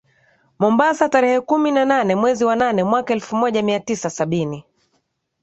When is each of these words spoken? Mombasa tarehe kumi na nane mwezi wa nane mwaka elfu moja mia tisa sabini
Mombasa 0.59 1.09
tarehe 1.09 1.41
kumi 1.41 1.71
na 1.71 1.85
nane 1.85 2.15
mwezi 2.15 2.45
wa 2.45 2.55
nane 2.55 2.83
mwaka 2.83 3.13
elfu 3.13 3.35
moja 3.35 3.61
mia 3.61 3.79
tisa 3.79 4.09
sabini 4.09 4.65